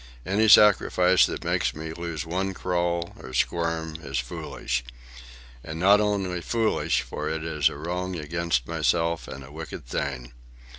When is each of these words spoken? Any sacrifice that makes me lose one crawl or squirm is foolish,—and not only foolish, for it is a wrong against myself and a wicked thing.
Any 0.25 0.47
sacrifice 0.47 1.27
that 1.27 1.43
makes 1.43 1.75
me 1.75 1.93
lose 1.93 2.25
one 2.25 2.55
crawl 2.55 3.13
or 3.19 3.35
squirm 3.35 3.97
is 4.01 4.17
foolish,—and 4.17 5.79
not 5.79 6.01
only 6.01 6.41
foolish, 6.41 7.03
for 7.03 7.29
it 7.29 7.43
is 7.43 7.69
a 7.69 7.77
wrong 7.77 8.15
against 8.17 8.67
myself 8.67 9.27
and 9.27 9.43
a 9.43 9.51
wicked 9.51 9.85
thing. 9.85 10.33